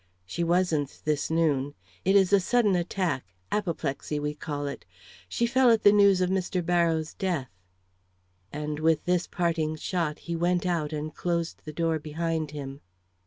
[0.25, 1.75] "She wasn't this noon.
[2.03, 3.35] It is a sudden attack.
[3.51, 4.83] Apoplexy we call it.
[5.29, 6.65] She fell at the news of Mr.
[6.65, 7.51] Barrows' death."
[8.51, 12.81] And with this parting shot, he went out and closed the door behind him.